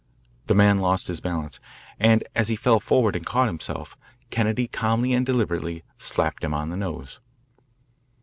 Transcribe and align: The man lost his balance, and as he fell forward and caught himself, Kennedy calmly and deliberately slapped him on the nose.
The 0.47 0.55
man 0.55 0.79
lost 0.79 1.05
his 1.09 1.19
balance, 1.21 1.59
and 1.99 2.23
as 2.33 2.47
he 2.47 2.55
fell 2.55 2.79
forward 2.79 3.15
and 3.15 3.23
caught 3.23 3.45
himself, 3.45 3.95
Kennedy 4.31 4.67
calmly 4.67 5.13
and 5.13 5.23
deliberately 5.23 5.83
slapped 5.99 6.43
him 6.43 6.55
on 6.55 6.71
the 6.71 6.75
nose. 6.75 7.19